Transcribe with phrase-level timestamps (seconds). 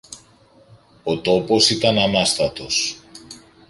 [1.03, 2.95] Ο τόπος ήταν ανάστατος.